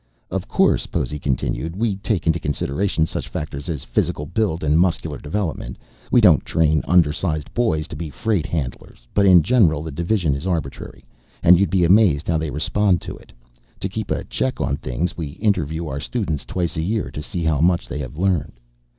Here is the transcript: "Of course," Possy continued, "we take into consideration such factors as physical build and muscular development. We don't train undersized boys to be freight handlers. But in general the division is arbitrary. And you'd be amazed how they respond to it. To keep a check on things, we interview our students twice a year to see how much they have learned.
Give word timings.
"Of 0.31 0.47
course," 0.47 0.87
Possy 0.87 1.19
continued, 1.19 1.75
"we 1.75 1.97
take 1.97 2.25
into 2.25 2.39
consideration 2.39 3.05
such 3.05 3.27
factors 3.27 3.69
as 3.69 3.83
physical 3.83 4.25
build 4.25 4.63
and 4.63 4.79
muscular 4.79 5.19
development. 5.19 5.77
We 6.09 6.21
don't 6.21 6.43
train 6.43 6.81
undersized 6.87 7.53
boys 7.53 7.87
to 7.89 7.95
be 7.95 8.09
freight 8.09 8.47
handlers. 8.47 9.07
But 9.13 9.27
in 9.27 9.43
general 9.43 9.83
the 9.83 9.91
division 9.91 10.33
is 10.33 10.47
arbitrary. 10.47 11.05
And 11.43 11.59
you'd 11.59 11.69
be 11.69 11.83
amazed 11.85 12.27
how 12.27 12.39
they 12.39 12.49
respond 12.49 12.99
to 13.01 13.15
it. 13.15 13.31
To 13.79 13.87
keep 13.89 14.09
a 14.09 14.23
check 14.23 14.59
on 14.59 14.77
things, 14.77 15.15
we 15.17 15.33
interview 15.33 15.85
our 15.87 15.99
students 15.99 16.45
twice 16.45 16.77
a 16.77 16.81
year 16.83 17.11
to 17.11 17.21
see 17.21 17.43
how 17.43 17.61
much 17.61 17.87
they 17.87 17.99
have 17.99 18.17
learned. 18.17 18.53